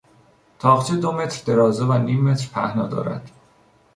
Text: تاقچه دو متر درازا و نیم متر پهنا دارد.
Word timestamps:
تاقچه 0.59 0.95
دو 0.95 1.11
متر 1.11 1.43
درازا 1.45 1.87
و 1.87 1.93
نیم 1.93 2.21
متر 2.23 2.47
پهنا 2.53 2.87
دارد. 2.87 3.31